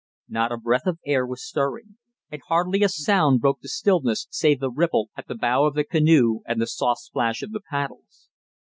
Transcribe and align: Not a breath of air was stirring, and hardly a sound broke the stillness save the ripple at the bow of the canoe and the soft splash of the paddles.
Not 0.27 0.51
a 0.51 0.57
breath 0.57 0.87
of 0.87 0.97
air 1.05 1.27
was 1.27 1.43
stirring, 1.45 1.99
and 2.31 2.41
hardly 2.47 2.81
a 2.81 2.89
sound 2.89 3.39
broke 3.39 3.59
the 3.61 3.69
stillness 3.69 4.25
save 4.31 4.59
the 4.59 4.71
ripple 4.71 5.11
at 5.15 5.27
the 5.27 5.35
bow 5.35 5.65
of 5.65 5.75
the 5.75 5.83
canoe 5.83 6.39
and 6.47 6.59
the 6.59 6.65
soft 6.65 7.01
splash 7.01 7.43
of 7.43 7.51
the 7.51 7.61
paddles. 7.69 8.31